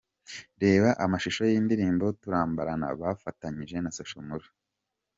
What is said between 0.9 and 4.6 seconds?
amashusho y'indirimbo 'Turambarana' bafatanije na Social Mula.